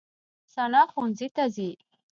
ثنا 0.55 0.81
ښوونځي 0.91 1.27
ته 1.35 1.43
ځي. 1.55 1.69